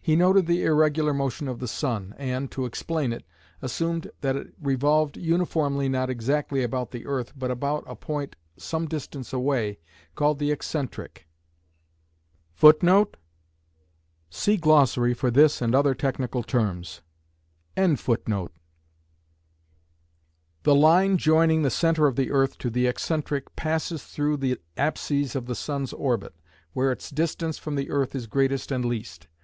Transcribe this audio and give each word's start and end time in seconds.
He 0.00 0.14
noted 0.14 0.46
the 0.46 0.62
irregular 0.64 1.12
motion 1.12 1.48
of 1.48 1.58
the 1.58 1.66
sun, 1.66 2.14
and, 2.16 2.48
to 2.52 2.64
explain 2.64 3.12
it, 3.12 3.24
assumed 3.60 4.08
that 4.20 4.36
it 4.36 4.54
revolved 4.62 5.16
uniformly 5.16 5.88
not 5.88 6.08
exactly 6.08 6.62
about 6.62 6.92
the 6.92 7.04
earth 7.06 7.32
but 7.36 7.50
about 7.50 7.82
a 7.88 7.96
point 7.96 8.36
some 8.56 8.86
distance 8.86 9.32
away, 9.32 9.80
called 10.14 10.38
the 10.38 10.52
"excentric". 10.52 11.26
The 12.60 12.74
line 20.68 21.18
joining 21.18 21.62
the 21.62 21.70
centre 21.70 22.06
of 22.06 22.16
the 22.16 22.30
earth 22.30 22.58
to 22.58 22.70
the 22.70 22.86
excentric 22.86 23.46
passes 23.56 24.04
through 24.04 24.36
the 24.36 24.60
apses 24.76 25.34
of 25.34 25.46
the 25.46 25.54
sun's 25.56 25.92
orbit, 25.92 26.34
where 26.72 26.92
its 26.92 27.10
distance 27.10 27.58
from 27.58 27.74
the 27.74 27.90
earth 27.90 28.14
is 28.14 28.28
greatest 28.28 28.70
and 28.70 28.84
least. 28.84 29.26